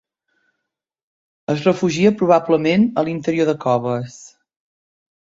Es 1.55 1.61
refugia 1.69 2.13
probablement 2.23 2.89
a 3.03 3.07
l'interior 3.09 3.51
de 3.55 3.59
coves. 3.69 4.21